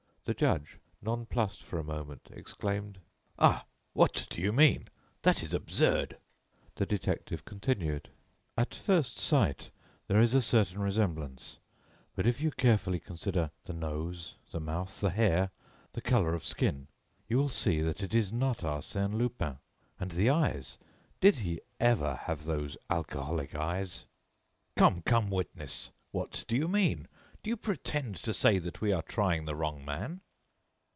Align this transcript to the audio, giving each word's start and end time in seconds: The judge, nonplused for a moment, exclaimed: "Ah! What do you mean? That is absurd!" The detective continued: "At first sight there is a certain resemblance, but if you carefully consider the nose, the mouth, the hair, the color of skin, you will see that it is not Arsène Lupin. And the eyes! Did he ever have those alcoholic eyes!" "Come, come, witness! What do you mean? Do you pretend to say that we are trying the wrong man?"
The 0.25 0.35
judge, 0.35 0.77
nonplused 1.01 1.63
for 1.63 1.79
a 1.79 1.83
moment, 1.83 2.29
exclaimed: 2.31 2.99
"Ah! 3.39 3.65
What 3.93 4.27
do 4.29 4.39
you 4.39 4.51
mean? 4.53 4.87
That 5.23 5.41
is 5.41 5.51
absurd!" 5.51 6.17
The 6.75 6.85
detective 6.85 7.43
continued: 7.43 8.09
"At 8.55 8.75
first 8.75 9.17
sight 9.17 9.71
there 10.07 10.21
is 10.21 10.35
a 10.35 10.41
certain 10.41 10.79
resemblance, 10.79 11.57
but 12.15 12.27
if 12.27 12.39
you 12.39 12.51
carefully 12.51 12.99
consider 12.99 13.49
the 13.65 13.73
nose, 13.73 14.35
the 14.51 14.59
mouth, 14.59 14.99
the 15.01 15.09
hair, 15.09 15.49
the 15.93 16.01
color 16.01 16.35
of 16.35 16.45
skin, 16.45 16.87
you 17.27 17.37
will 17.39 17.49
see 17.49 17.81
that 17.81 18.03
it 18.03 18.13
is 18.13 18.31
not 18.31 18.59
Arsène 18.59 19.15
Lupin. 19.15 19.57
And 19.99 20.11
the 20.11 20.29
eyes! 20.29 20.77
Did 21.19 21.37
he 21.37 21.61
ever 21.79 22.13
have 22.27 22.45
those 22.45 22.77
alcoholic 22.91 23.55
eyes!" 23.55 24.05
"Come, 24.75 25.01
come, 25.01 25.31
witness! 25.31 25.89
What 26.11 26.45
do 26.47 26.55
you 26.55 26.67
mean? 26.67 27.07
Do 27.43 27.49
you 27.49 27.57
pretend 27.57 28.17
to 28.17 28.35
say 28.35 28.59
that 28.59 28.81
we 28.81 28.91
are 28.91 29.01
trying 29.01 29.45
the 29.45 29.55
wrong 29.55 29.83
man?" 29.83 30.21